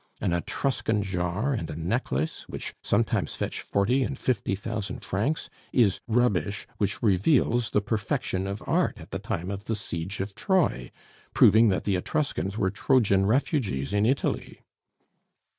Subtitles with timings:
[0.19, 6.01] An Etruscan jar, and a necklace, which sometimes fetch forty and fifty thousand francs, is
[6.07, 10.89] 'rubbish' which reveals the perfection of art at the time of the siege of Troy,
[11.35, 14.61] proving that the Etruscans were Trojan refugees in Italy."